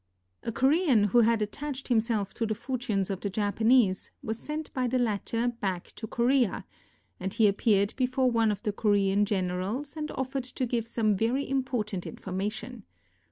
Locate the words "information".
12.07-12.83